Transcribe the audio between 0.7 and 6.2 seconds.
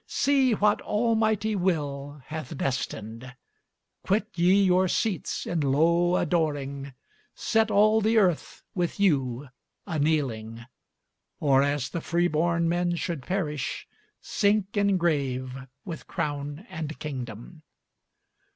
Almighty will hath destined. Quit ye your seats, in low